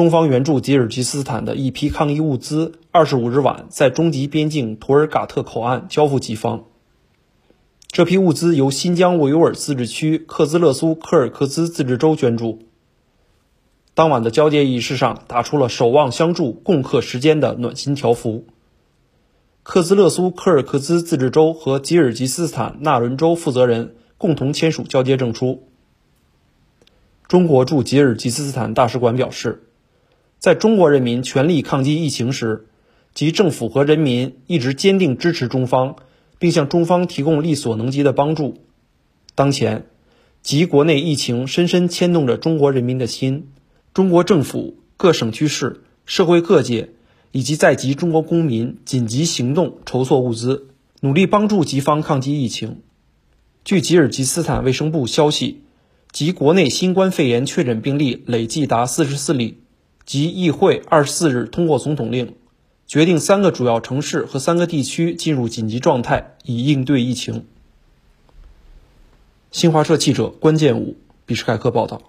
[0.00, 6.64] 中方援助吉尔吉斯斯坦的一批抗疫物资，二十五日晚在中吉边境图尔嘎特口岸交付吉方。
[7.86, 12.60] 这批物资由新疆维吾尔自治区克孜勒苏柯尔克孜自治州捐助。
[13.92, 18.46] 当晚的交接仪式上，打出了守望相助、共克时艰的暖心条幅。
[19.62, 25.64] 克孜勒苏柯尔克孜自治州和吉尔吉斯斯坦纳伦州负责人共同签署交接证书。
[27.28, 29.66] 中国驻吉尔吉斯斯坦大使馆表示。
[30.40, 32.66] 在中国人民全力抗击疫情时，
[33.12, 35.96] 及政府和人民一直坚定支持中方，
[36.38, 38.56] 并向中方提供力所能及的帮助。
[39.34, 39.84] 当前，
[40.40, 43.48] 及国内疫情深深牵动着中国人民的心，
[43.92, 46.88] 中国政府、各省区市、社会各界
[47.32, 50.68] 以及在籍中国公民紧急行动，筹措物资，
[51.00, 52.80] 努力帮助吉方抗击疫情。
[53.62, 55.60] 据吉尔吉斯斯坦卫生部消息，
[56.10, 59.58] 及国内新冠肺炎确诊病例累计达四十四例。
[60.10, 62.34] 及议会二十四日通过总统令，
[62.84, 67.46] 决定三个主要城市和三个地区进入紧急状态，以应对疫情。
[69.52, 72.02] 新华社记者关建武，比什凯克报道。